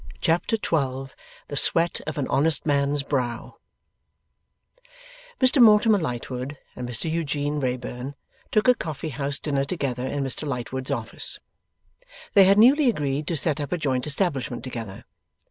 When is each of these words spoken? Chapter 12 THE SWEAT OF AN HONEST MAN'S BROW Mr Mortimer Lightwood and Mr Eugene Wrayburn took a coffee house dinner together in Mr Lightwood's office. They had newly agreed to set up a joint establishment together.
Chapter 0.19 0.57
12 0.57 1.13
THE 1.49 1.57
SWEAT 1.57 2.01
OF 2.07 2.17
AN 2.17 2.25
HONEST 2.27 2.65
MAN'S 2.65 3.03
BROW 3.03 3.57
Mr 5.39 5.61
Mortimer 5.61 5.99
Lightwood 5.99 6.57
and 6.75 6.89
Mr 6.89 7.07
Eugene 7.07 7.59
Wrayburn 7.59 8.15
took 8.49 8.67
a 8.67 8.73
coffee 8.73 9.09
house 9.09 9.37
dinner 9.37 9.63
together 9.63 10.07
in 10.07 10.23
Mr 10.23 10.47
Lightwood's 10.47 10.89
office. 10.89 11.37
They 12.33 12.45
had 12.45 12.57
newly 12.57 12.89
agreed 12.89 13.27
to 13.27 13.37
set 13.37 13.61
up 13.61 13.71
a 13.71 13.77
joint 13.77 14.07
establishment 14.07 14.63
together. 14.63 15.05